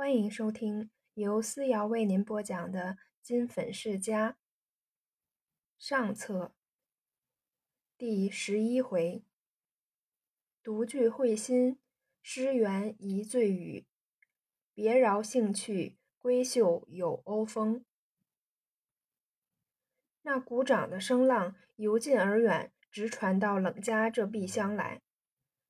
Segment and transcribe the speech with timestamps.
[0.00, 4.30] 欢迎收听由思瑶为您播讲的《金粉世家》
[5.76, 6.54] 上册
[7.98, 9.22] 第十一回：
[10.62, 11.78] 独具慧心，
[12.22, 13.84] 诗缘一醉语；
[14.72, 17.84] 别饶兴趣，闺秀有欧风。
[20.22, 25.02] 那鼓掌的声浪由近而远，直传到冷家这壁厢来。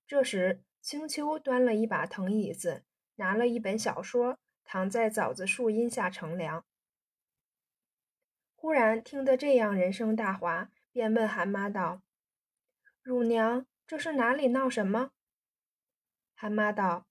[0.07, 2.85] 这时，青丘端了一把藤椅子。
[3.21, 6.65] 拿了一本小说，躺在枣子树荫下乘凉。
[8.57, 12.01] 忽然听得这样人声大哗，便问韩妈道
[13.03, 15.11] ：“乳娘，这是哪里闹什么？”
[16.35, 17.07] 韩妈道：“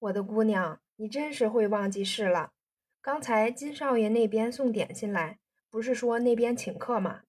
[0.00, 2.52] 我的姑娘，你真是会忘记事了。
[3.00, 5.38] 刚才金少爷那边送点心来，
[5.70, 7.22] 不是说那边请客吗？”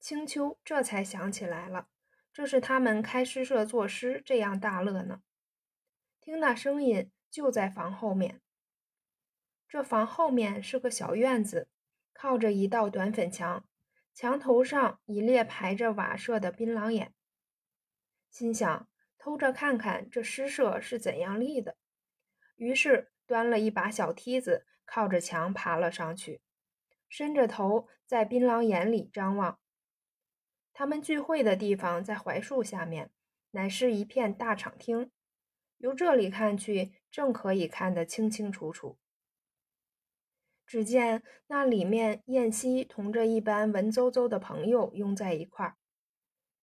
[0.00, 1.86] 青丘这才想起来了，
[2.32, 5.22] 这是他们开诗社作诗，这样大乐呢。
[6.24, 8.40] 听那声音，就在房后面。
[9.66, 11.68] 这房后面是个小院子，
[12.12, 13.66] 靠着一道短粉墙，
[14.14, 17.12] 墙头上一列排着瓦舍的槟榔眼。
[18.30, 21.76] 心想偷着看看这诗社是怎样立的，
[22.54, 26.40] 于是端了一把小梯子，靠着墙爬了上去，
[27.08, 29.58] 伸着头在槟榔眼里张望。
[30.72, 33.10] 他们聚会的地方在槐树下面，
[33.50, 35.10] 乃是一片大敞厅。
[35.82, 38.98] 由这里看去，正可以看得清清楚楚。
[40.64, 45.76] 只见那里面，燕西同着一班文绉绉的朋友拥在一块儿，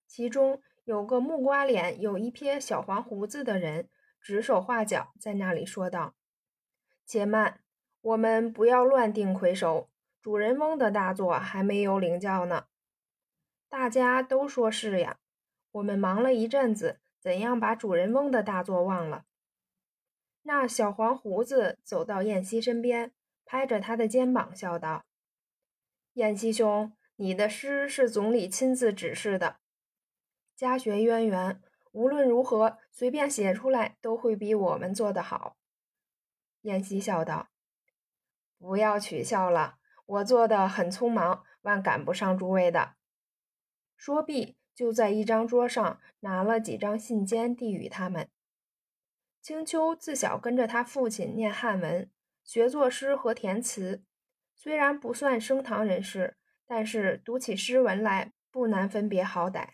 [0.07, 3.89] 其中有个木瓜脸、有一撇小黄胡子的人，
[4.21, 6.15] 指手画脚，在那里说道
[7.05, 7.59] ：“且慢，
[7.99, 9.89] 我们不要乱定魁首，
[10.21, 12.67] 主人翁的大作还没有领教呢。”
[13.67, 15.19] 大家都说是呀，
[15.71, 17.01] 我们忙了一阵子。
[17.19, 19.25] 怎样把主人翁的大作忘了？
[20.43, 23.13] 那小黄胡子走到燕西身边，
[23.45, 25.05] 拍着他的肩膀，笑道
[26.13, 29.57] ：“燕西兄，你的诗是总理亲自指示的，
[30.55, 35.57] 家学渊源，无论如何随便写出来都会比我们做得好。”
[36.63, 37.49] 燕西笑道
[38.57, 42.95] ：“不要取笑了，我做的很匆忙，万赶不上诸位的。”
[43.97, 44.58] 说毕。
[44.79, 48.29] 就在一张桌上拿了几张信笺递与他们。
[49.41, 52.09] 青丘自小跟着他父亲念汉文，
[52.45, 54.05] 学作诗和填词，
[54.55, 59.71] 虽然不算升堂人士，但是读起诗文来不难分别好歹。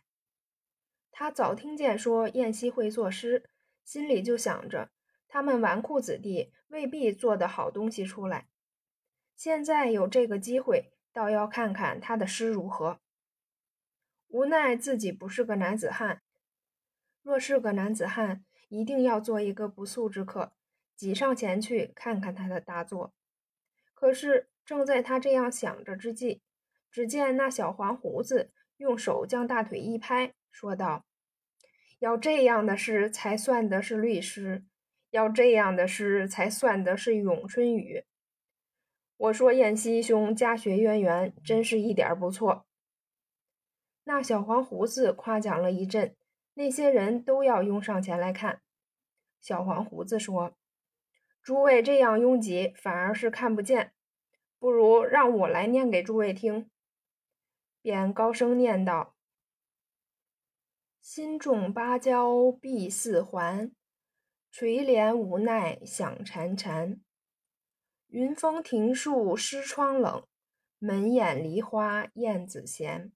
[1.11, 3.47] 他早听见说燕西会作诗，
[3.83, 4.89] 心里就想着
[5.27, 8.47] 他们纨绔子弟未必做得好东西出来。
[9.35, 13.01] 现在有这个机会，倒要看看他的诗如何。
[14.35, 16.21] 无奈自己不是个男子汉，
[17.23, 20.51] 若是个男子汉，一定要做一个不速之客，
[20.93, 23.13] 挤上前去看看他的大作。
[23.93, 26.41] 可是正在他这样想着之际，
[26.91, 31.05] 只见那小黄胡子用手将大腿一拍，说道
[31.99, 34.65] ：“要这样的诗才算得是律诗，
[35.11, 38.03] 要这样的诗才算得是咏春语。
[39.15, 42.65] 我说燕西兄家学渊源，真是一点不错。”
[44.07, 46.15] 那小黄胡子夸奖了一阵，
[46.53, 48.61] 那些人都要拥上前来看。
[49.41, 50.55] 小黄胡子说
[51.41, 53.93] ：“诸位这样拥挤，反而是看不见，
[54.59, 56.69] 不如让我来念给诸位听。”
[57.81, 59.15] 便高声念道
[61.01, 63.71] ：“心种芭蕉碧似环，
[64.51, 66.99] 垂帘无奈响潺潺。
[68.09, 70.27] 云峰庭树湿窗冷，
[70.77, 73.11] 门掩梨花燕子闲。”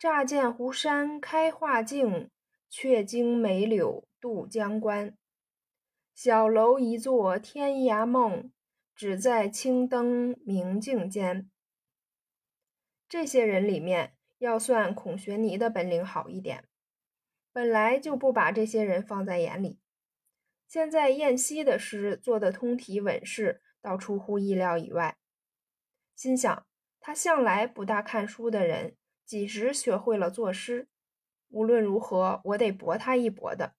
[0.00, 2.30] 乍见湖山开画境，
[2.70, 5.14] 却惊梅柳渡江关。
[6.14, 8.50] 小楼一座天涯梦，
[8.94, 11.50] 只在青灯明镜间。
[13.10, 16.64] 这些人里面，要算孔学尼的本领好一点，
[17.52, 19.80] 本来就不把这些人放在眼里。
[20.66, 25.18] 现在燕西的诗做的通体稳适，倒出乎意料以外。
[26.16, 26.66] 心想，
[26.98, 28.96] 他向来不大看书的人。
[29.30, 30.88] 几时学会了作诗？
[31.50, 33.76] 无论如何，我得搏他一搏的，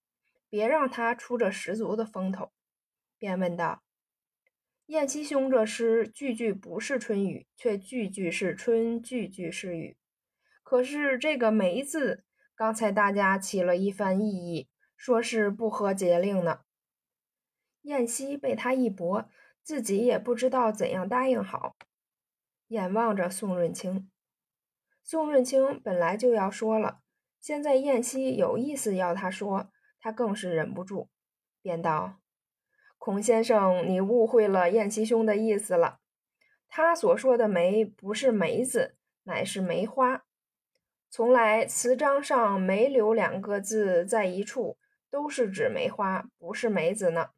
[0.48, 2.54] 别让他出这十足的风头。
[3.18, 3.84] 便问道
[4.88, 9.98] ：“燕西兄，这诗句句不是春雨，却句句是春，句句是雨。
[10.64, 12.24] 可是这个梅字，
[12.56, 16.62] 刚才大家起了一番异议，说是不合节令呢。”
[17.84, 19.30] 燕西被他一驳，
[19.62, 21.76] 自己也不知道怎样答应好，
[22.70, 24.10] 眼望着宋润清。
[25.04, 27.02] 宋润清本来就要说了，
[27.40, 29.70] 现在燕西有意思要他说，
[30.00, 31.10] 他更是忍不住，
[31.62, 32.20] 便道
[32.98, 36.00] ：“孔先生，你误会了燕西兄的意思了。
[36.68, 40.24] 他所说的梅不是梅子，乃是梅花。
[41.10, 44.78] 从来词章上“梅柳”两个字在一处，
[45.10, 47.32] 都是指梅花，不是梅子呢。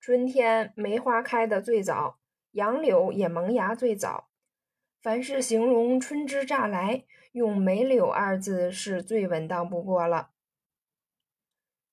[0.00, 2.18] 春天梅花开得最早，
[2.52, 4.30] 杨柳也萌芽最早。
[5.02, 10.30] 凡是形容春之乍来，用“梅柳”二字是最稳当不过了。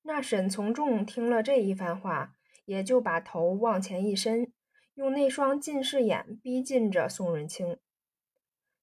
[0.04, 2.36] 那沈从仲听了这一番话，
[2.66, 4.54] 也就把头往前一伸，
[4.94, 7.80] 用那双近视眼逼近着宋润清。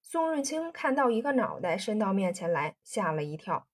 [0.01, 3.69] 宋润清看到一个脑袋伸到面前来，吓了一跳。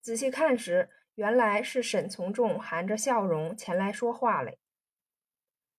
[0.00, 4.60] 仔细看时，原来是沈从仲含着笑容前来说话嘞。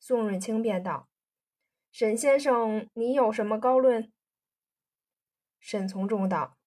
[0.02, 1.08] 宋润清便道
[1.98, 4.12] ：“沈先生，你有什么高论？”
[5.62, 6.58] 沈从仲道：“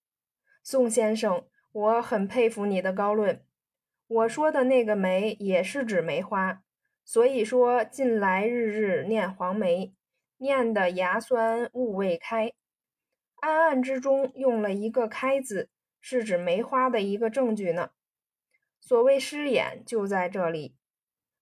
[0.65, 3.45] 宋先生，我很佩服你的高论。
[4.07, 6.63] 我说的那个梅也是指梅花，
[7.05, 9.93] 所以说近来日日念黄梅，
[10.37, 12.51] 念的牙酸物未开。”
[13.41, 15.69] 暗暗之中用了一个“开”字，
[16.01, 17.91] 是指梅花的一个证据呢。
[18.79, 20.75] 所谓诗眼，就在这里。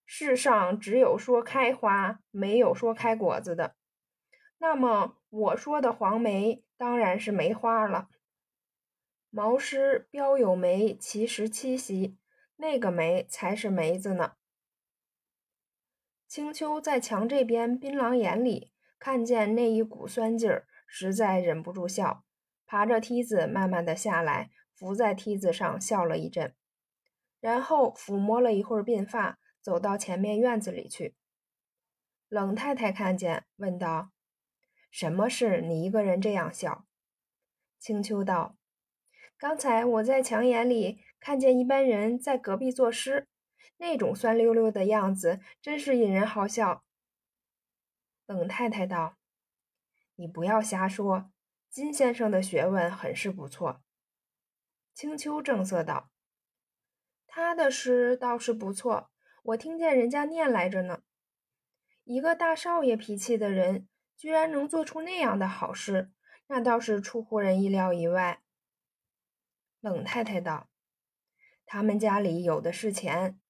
[0.04, 3.76] 世上只有说开花，没有说开果子的。
[4.58, 8.08] 那么我说的黄梅，当然是梅花了。
[9.30, 12.16] 毛诗标有梅，其实七夕，
[12.56, 14.34] 那个梅才是梅子呢。
[16.26, 20.66] 青丘在墙这边槟榔眼里看见那一股酸劲儿。
[20.90, 22.24] 实在忍不住笑，
[22.64, 26.54] 爬着梯子慢慢的下来，伏在梯子上笑了一阵，
[27.40, 31.14] 然后抚摸了一会儿鬓发，走到前面院子里去。
[32.30, 34.12] 冷太太看见，问道
[34.90, 35.60] ：“什么事？
[35.60, 36.86] 你一个人这样笑？”
[37.78, 38.56] 青秋道
[39.38, 43.28] ：“刚才我在墙眼里看见一班人在隔壁作诗，
[43.76, 46.84] 那种酸溜溜的样子，真是引人好笑。”
[48.26, 49.16] 冷太太道。
[50.16, 51.30] 你不要瞎说，
[51.70, 53.80] 金先生的学问很是不错。
[54.92, 56.10] 青丘正色道
[57.28, 59.10] ：“他的诗倒是不错，
[59.44, 61.02] 我听见人家念来着呢。
[62.02, 63.86] 一个大少爷脾气的人，
[64.18, 66.10] 居然能做出那样的好事，
[66.48, 68.42] 那倒是出乎人意料以外。”
[69.80, 70.68] 冷太太道
[71.64, 73.40] ：“他们家里有的是钱，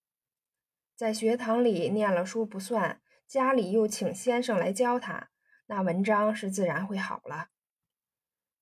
[0.95, 5.31] 在学堂里念了书不算，家里又请先生来教他。”
[5.71, 7.49] 那文章是自然会好了。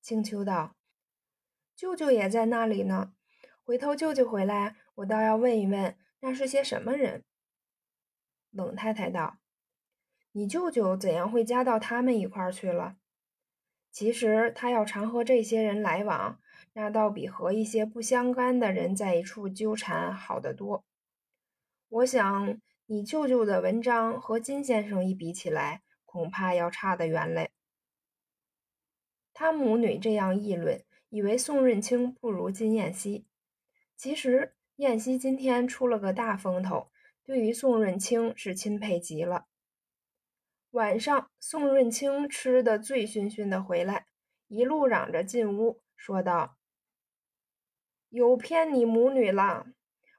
[0.00, 0.74] 青秋道
[1.76, 3.12] ：“舅舅也在那里呢，
[3.62, 7.24] 回头舅舅回来，我倒要问一问，那是些什么人。”
[8.50, 9.38] 冷太太道
[10.36, 12.98] ：“你舅舅怎样会加到他们一块儿去了？
[13.90, 16.38] 其实他要常和这些人来往，
[16.74, 20.84] 那倒比和一些不相干的人在一处纠缠好得多。
[21.88, 25.82] 我想你舅舅的文章和金先生一比起来。”
[26.16, 27.50] 恐怕要差得远嘞。
[29.34, 33.26] 他母女这样议论，以为宋润清不如金燕西。
[33.98, 36.90] 其实燕西今天出了个大风头，
[37.22, 39.46] 对于宋润清是钦佩极了。
[40.76, 44.04] 晚上，宋润清吃得醉醺醺的回来，
[44.46, 46.58] 一路嚷着进屋，说道
[48.10, 49.64] ：“有骗你母女了！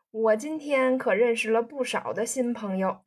[0.09, 3.01] 我今天可认识了不少的新朋友。”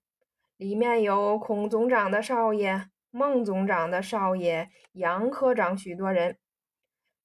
[0.57, 6.39] 里面有孔总长的少爷、孟总长的少爷、杨科长许多人。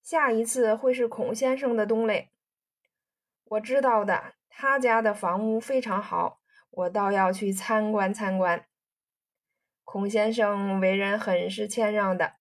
[0.02, 2.32] 下一次会是孔先生的东嘞。
[3.44, 6.40] 我知道的，他家的房屋非常好，
[6.72, 8.66] 我倒要去参观参观。
[9.86, 12.34] 孔先生为人很是谦让的，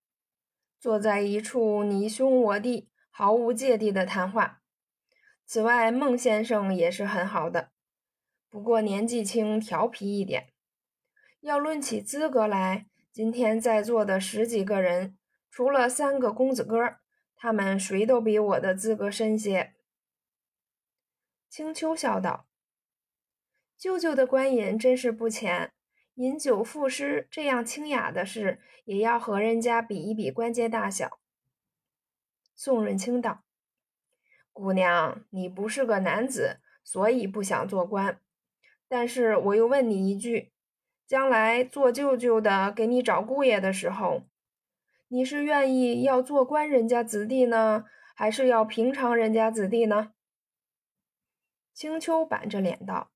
[0.81, 4.63] 坐在一处你兄我弟毫无芥蒂的谈话。
[5.47, 7.71] 此外，孟先生也是很好的，
[8.49, 10.49] 不过年纪轻，调皮一点。
[11.43, 15.17] 要论起资格来，今天在座的十几个人，
[15.51, 16.97] 除了三个公子哥，
[17.37, 19.75] 他们谁都比我的资格深些。
[21.51, 22.49] 青丘笑道
[23.79, 25.73] ：“舅舅的官瘾真是不浅，
[26.15, 31.19] 饮酒赋诗这样清雅的事，也要和人家比一比官阶大小。”
[32.55, 33.45] 宋润清道
[34.53, 38.21] ：“姑娘，你不是个男子，所以不想做官。
[38.89, 40.51] 但是我又问你一句。”
[41.07, 44.23] 将来做舅舅的给你找姑爷的时候，
[45.09, 47.85] 你是愿意要做官人家子弟呢，
[48.17, 50.15] 还是要平常人家子弟呢？
[51.75, 53.13] 青丘板着脸道：“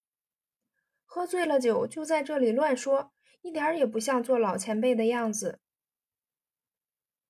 [1.10, 5.58] 喝醉了酒就在这里乱说，一点儿也不像做老前辈的样子。”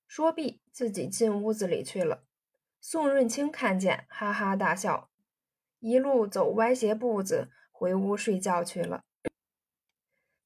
[0.05, 2.25] 说毕，自己进屋子里去了。
[2.81, 5.09] 宋润清看见，哈哈大笑，
[5.79, 9.05] 一路走歪斜步子回屋睡觉去了。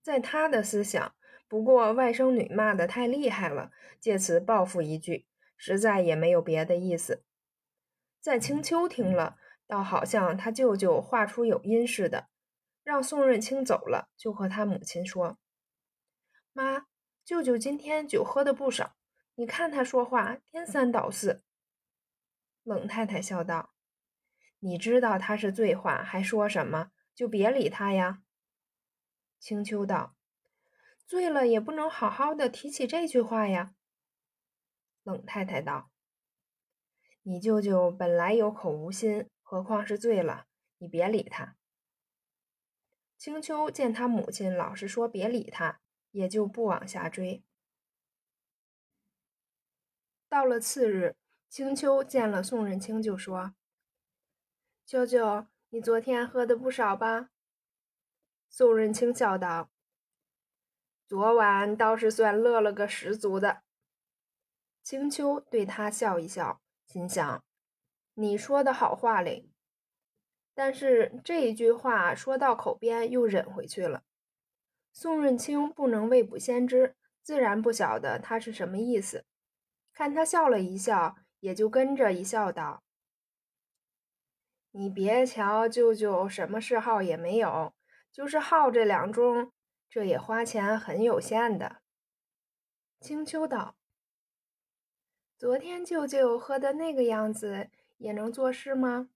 [0.04, 1.16] 在他的思想，
[1.48, 5.26] 不过外甥女骂得太厉害了，借此报复一句，
[5.58, 7.24] 实在也没有别的意思。
[8.20, 12.28] 在青丘听了，倒好像他舅舅话出有因似的，
[12.84, 15.38] 让宋润清走了，就和他母亲说
[16.54, 16.88] ：“妈，
[17.24, 18.96] 舅舅今天酒喝的不少，
[19.36, 21.44] 你看他说话颠三倒四。”
[22.64, 23.74] 冷太太笑道
[24.60, 26.92] ：“你知道他是醉话，还说什么？
[27.16, 28.22] 就别理他呀。”
[29.40, 30.16] 青丘道
[31.08, 33.74] ：“醉了也不能好好的提起这句话呀。”
[35.04, 35.92] 冷太太道
[37.24, 40.46] ：“你舅舅本来有口无心，何况是醉了？
[40.78, 41.56] 你别理他。”
[43.24, 45.80] 青丘见他母亲老是说别理他，
[46.12, 47.42] 也就不往下追。
[50.28, 51.16] 到了次日，
[51.48, 53.56] 青丘见了宋仁清，就说
[54.86, 57.30] ：“舅舅，你昨天喝的不少吧？”
[58.52, 59.72] 宋仁清笑道
[61.08, 63.64] ：“昨晚倒是算乐了个十足的。”
[64.84, 67.42] 青丘对他笑一笑，心想
[68.16, 69.50] ：“你说的好话嘞。”
[70.56, 74.04] 但是这一句话说到口边，又忍回去了。
[74.92, 79.26] 宋润清不能未卜先知，自然不晓得他是什么意思。
[79.92, 82.84] 看他笑了一笑，也就跟着一笑，道
[84.72, 87.74] ：“你别瞧舅舅什么嗜好也没有。”
[88.14, 89.50] 就是好这两盅，
[89.90, 91.82] 这也花钱很有限的。
[93.00, 93.76] 青丘道
[95.36, 99.10] ：“昨天舅舅喝的那个样子，也能做事吗？”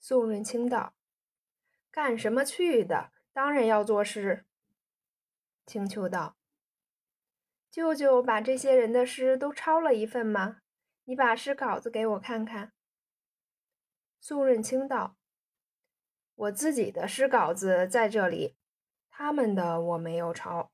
[0.00, 0.94] 宋润清道
[1.92, 3.12] ：“干什么去的？
[3.32, 4.46] 当然要做诗。”
[5.66, 6.36] 青丘道
[7.70, 10.62] ：“舅舅把这些人的诗都抄了一份吗？
[11.04, 12.72] 你把诗稿子给我看看。”
[14.20, 15.16] 宋润清道。
[16.34, 18.56] 我自己的诗稿子在这里，
[19.10, 20.72] 他们的我没有抄。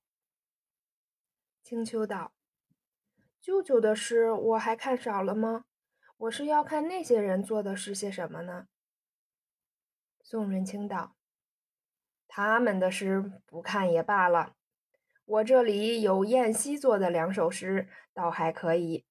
[1.65, 2.33] 青丘道
[3.43, 5.65] ：“舅舅的诗我还看少了吗？
[6.17, 8.69] 我是要看那些人做的是些什么呢？”
[10.29, 11.15] 宋仁清道
[12.27, 14.57] ：“他们的诗不看也罢了，
[15.25, 19.07] 我这里有燕西做的两首诗，倒还可以。”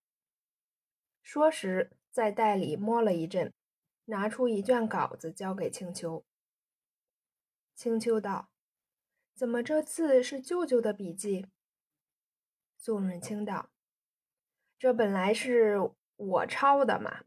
[1.24, 3.54] 说时，在袋里摸了一阵，
[4.08, 6.26] 拿出一卷稿子交给青丘。
[7.74, 8.50] 青丘道
[9.34, 11.48] ：“怎么这字是舅舅的笔记？”
[12.76, 13.70] 宋润清道
[14.78, 15.80] ：“这本来是
[16.18, 17.24] 我抄的嘛。”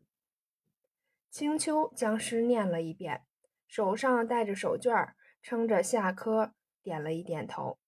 [1.32, 3.24] 青丘将诗念了一遍，
[3.68, 7.78] 手上带着手绢，撑着下颏，点了一点头。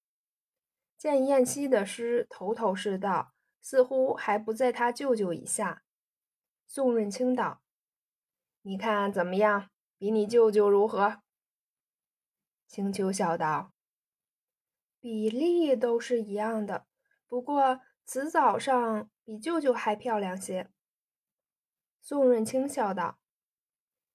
[0.96, 3.32] 见燕西的诗头头是道，
[3.62, 5.82] 似乎还不在他舅舅以下。
[6.66, 7.62] 宋润清道
[8.62, 9.70] ：“你看怎么样？
[9.96, 11.22] 比你舅舅如何？”
[12.68, 13.72] 青丘笑道
[15.00, 16.87] ：“比例都是一样的，
[17.26, 20.70] 不过词藻上比舅舅还漂亮些。”
[22.02, 23.18] 宋润清笑道：“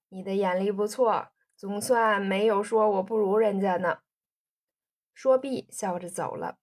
[0.09, 3.99] 你的眼力不错，总算没有说我不如人家呢。”
[5.13, 6.57] 说毕，笑着走了。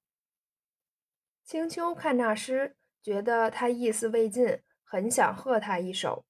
[1.45, 6.25] 青丘看那诗，觉得他意思未尽，很想喝他一首，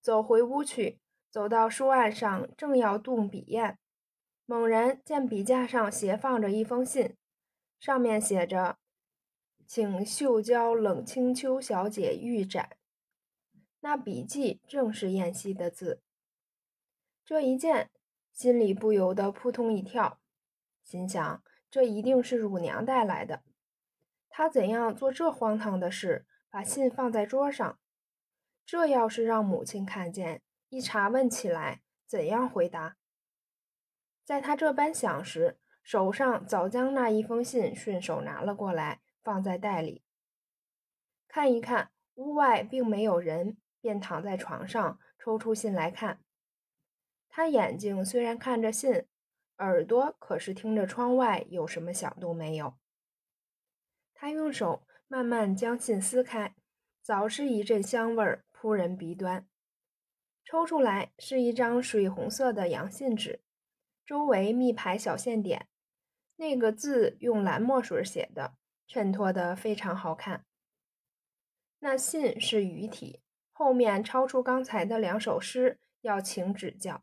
[0.00, 3.78] 走回屋去，走到书案上，正要动笔砚。
[4.46, 7.16] 猛然见笔架上斜放着一封信，
[7.80, 8.78] 上面写着
[9.66, 12.76] ：“请秀娇冷清秋小姐御斩。”
[13.80, 16.02] 那笔迹正是燕西的字。
[17.24, 17.90] 这一见，
[18.32, 20.20] 心里不由得扑通一跳，
[20.82, 23.42] 心想：这一定是乳娘带来的。
[24.28, 27.78] 他怎样做这荒唐的事，把信放在桌上？
[28.66, 32.96] 这要是让母亲看见，一查问起来，怎样回答？
[34.22, 40.02] 在他这般想时，手上早将那一封信顺手拿了过来，放在袋里。
[41.28, 46.23] 看一看，屋外并没有人，便躺在床上抽出信来看。
[47.36, 49.06] 他眼睛虽然看着信，
[49.58, 52.74] 耳朵可是听着窗外有什么响动没有。
[54.14, 56.54] 他用手慢慢将信撕开，
[57.02, 59.48] 早是一阵香味儿扑人鼻端。
[60.44, 63.42] 抽出来是一张水红色的阳信纸。
[64.06, 65.66] 周围密排小线点，
[66.36, 68.54] 那个字用蓝墨水写的，
[68.86, 70.44] 衬托得非常好看。
[71.80, 77.02] 那信是语体，后面超出刚才的两首诗，要请指教。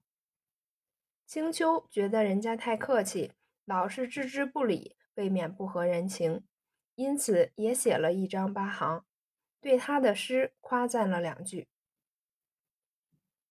[1.32, 3.32] 青丘觉得人家太客气，
[3.64, 6.44] 老是置之不理，未免不合人情，
[6.96, 9.06] 因此也写了一张八行，
[9.62, 11.70] 对他的诗夸赞了两句。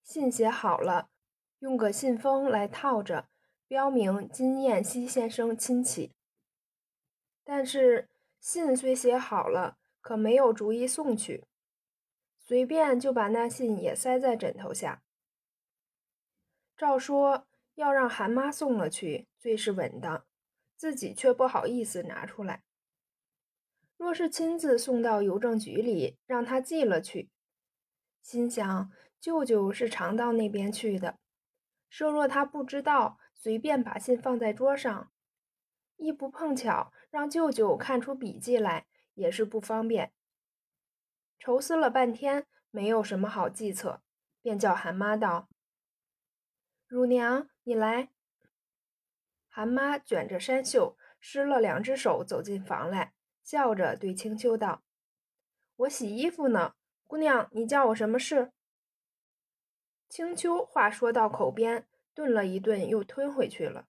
[0.02, 1.08] 信写好了，
[1.60, 3.30] 用个信封来套着。
[3.66, 6.12] 标明金燕西先生亲启。
[7.42, 11.46] 但是信虽写好了，可没有逐一送去，
[12.36, 15.02] 随便就把那信也塞在枕头下。
[16.76, 17.46] 照说
[17.80, 20.26] 要让韩妈送了去，最是稳当，
[20.76, 22.62] 自己却不好意思拿出来。
[23.96, 27.30] 若是亲自送到邮政局里，让他寄了去，
[28.20, 31.18] 心想舅舅是常到那边去的，
[31.88, 35.10] 设若他不知道，随便把信放在桌上，
[35.96, 40.12] 一不碰巧让舅舅看出笔迹来，也是不方便。
[41.38, 44.02] 愁思了半天，没有什么好计策，
[44.42, 45.48] 便叫韩妈道
[46.86, 48.08] ：“乳娘，你来。”
[49.48, 53.12] 韩妈卷着衫袖，湿了两只手，走进房来。
[53.44, 54.82] 笑着对青丘道
[55.76, 56.74] ：“我洗衣服呢，
[57.06, 58.52] 姑娘，你叫我什么事？”
[60.08, 63.86] 青丘话说到口边，顿了一顿，又吞回去了，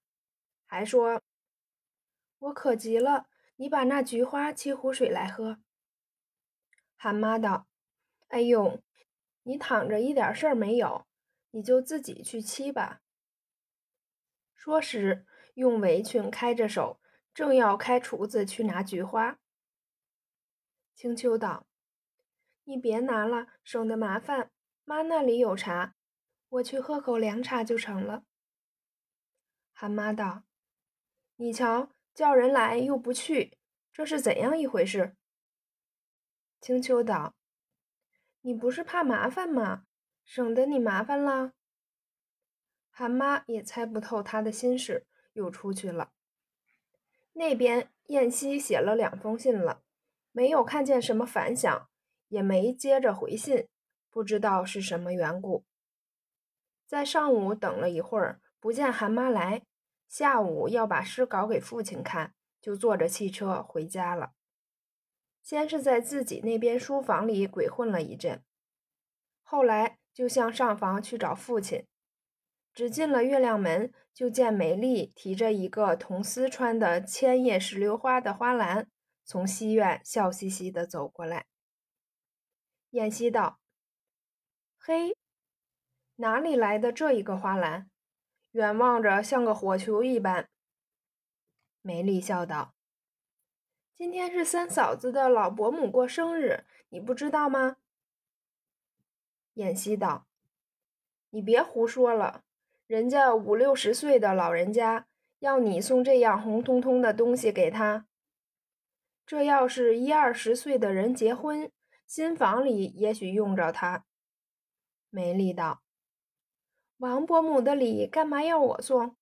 [0.64, 1.20] 还说
[2.38, 5.58] ：“我渴极了，你把那菊花沏壶水来喝。”
[6.96, 7.66] 韩妈道
[8.28, 8.80] ：“哎呦，
[9.42, 11.06] 你躺着一点事儿没有，
[11.50, 13.01] 你就自己去沏吧。”
[14.64, 17.00] 说时，用围裙开着手，
[17.34, 19.40] 正要开厨子去拿菊花。
[20.94, 21.66] 青丘道
[22.62, 24.52] ：“你别拿了，省得麻烦。
[24.84, 25.96] 妈那里有茶，
[26.48, 28.22] 我去喝口凉茶就成了。”
[29.74, 30.44] 韩妈道
[31.34, 33.58] ：“你瞧，叫人来又不去，
[33.92, 35.16] 这是怎样一回事？”
[36.62, 37.34] 青丘道
[38.42, 39.86] ：“你不是怕麻烦吗？
[40.24, 41.54] 省得你麻烦了。”
[42.92, 46.12] 韩妈也猜不透他的心事，又出去了。
[47.32, 49.82] 那边燕西写了两封信了。
[50.34, 51.88] 没有看见什么反响，
[52.28, 53.68] 也没接着回信，
[54.10, 55.64] 不知道是什么缘故。
[56.86, 59.62] 在上午等了一会儿，不见韩妈来，
[60.08, 64.32] 下午要把诗稿给父亲看，就坐着汽车回家了。
[65.42, 68.42] 先是在自己那边书房里鬼混了一阵，
[69.42, 71.86] 后来就向上房去找父亲。
[72.74, 78.88] 只进了月亮门，就见梅丽提着一个铜丝穿的千叶石榴花的花篮。
[79.24, 81.46] 从西院笑嘻嘻地走过来，
[82.90, 83.60] 燕西道
[84.76, 85.16] ：“嘿，
[86.16, 87.88] 哪里来的这一个花篮？
[88.50, 90.50] 远望着像个火球一般。”
[91.82, 92.74] 梅丽笑道
[93.94, 97.76] ：“今天是三嫂子的老伯母过生日，你不知道吗？”
[99.54, 100.26] 燕西道
[101.30, 102.44] ：“你别胡说了，
[102.92, 105.06] 人家五六十岁的老人家，
[105.38, 108.06] 要你送这样红彤彤的东西给他。”
[109.24, 111.72] 这要是一二十岁的人结婚，
[112.06, 114.04] 新房里也许用着它。
[115.08, 115.82] 梅丽道
[117.00, 119.16] ：“王伯母的礼干嘛要我送？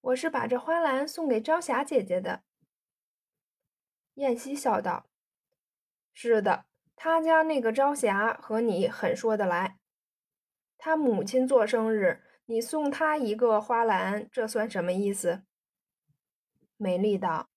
[0.00, 2.44] 我是把这花篮送给朝霞姐姐的。”
[4.16, 5.04] 燕西笑道
[6.14, 6.64] ：“是的，
[6.96, 9.76] 他家那个朝霞和你很说得来。
[10.78, 15.44] 他母亲做生日，你送他一个花篮，这算什么意思？”
[16.76, 17.48] 美丽道。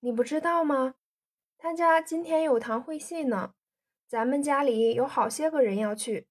[0.00, 0.96] 你不知道吗？
[1.56, 3.54] 他家今天有堂会戏呢，
[4.08, 6.26] 咱们家里有好些个人要去。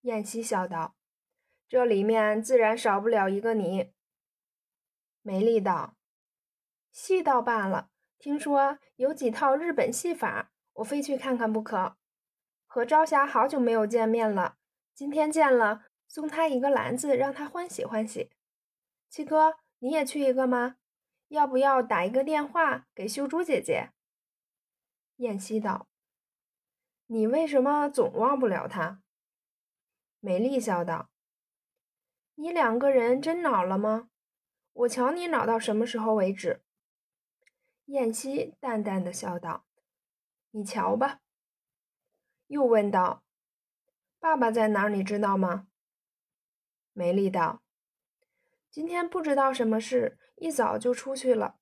[0.00, 0.96] 燕西笑道
[1.68, 3.92] ：“这里面自然少不了一个你。”
[5.22, 5.94] 梅丽道
[6.90, 11.96] ：“戏倒罢了，听说有几套日本戏法，我非去看看不可。
[12.66, 14.56] 和朝霞好久没有见面了，
[14.92, 18.30] 今天见了，送他一个篮子，让他欢喜欢喜。
[19.08, 20.76] 七哥，你也去一个吗？”
[21.28, 23.90] 要不要打一个电话给秀珠姐姐？
[25.16, 25.86] 燕西道
[27.06, 29.02] ：“你为什么总忘不了他？”
[30.20, 31.10] 美丽笑道
[32.36, 34.08] ：“你两个人真恼了吗？
[34.72, 36.62] 我瞧你恼到什么时候为止？”
[37.84, 39.66] 燕西淡淡的笑道
[40.52, 41.20] ：“你瞧吧。”
[42.48, 43.22] 又问道
[44.18, 44.88] ：“爸爸在哪儿？
[44.88, 45.67] 你知道吗？”
[46.98, 47.62] 梅丽道
[48.72, 51.60] ：“今天不知道什么事。”一早就出去了，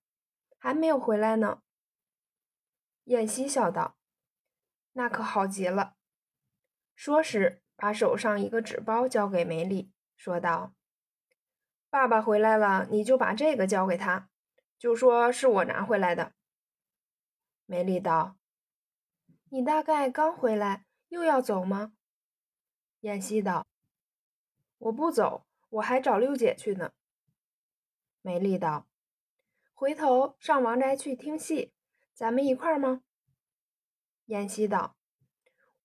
[0.56, 1.60] 还没有回来呢。
[3.04, 3.98] 燕西笑道
[4.92, 5.96] ：“那可好极了。”
[6.96, 10.72] 说时，把手上一个纸包交给梅丽，说道
[11.90, 14.30] ：“爸爸回来了，你就把这个交给他，
[14.78, 16.32] 就说是我拿回来的。”
[17.66, 18.38] 梅丽道
[19.52, 21.92] ：“你大概刚回来，又要走吗？”
[23.00, 23.66] 燕西道
[24.78, 26.92] ：“我不走，我还找六姐去呢。”
[28.22, 28.88] 美丽道
[29.72, 31.72] ：“回头上王宅去听戏，
[32.12, 33.02] 咱们一块儿吗？”
[34.26, 34.96] 燕西道：“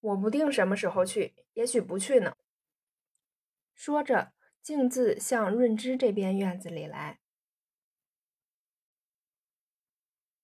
[0.02, 2.36] 我不定什么时候去，也许不去呢。”
[3.74, 7.21] 说着，径自向润之这边院子里来。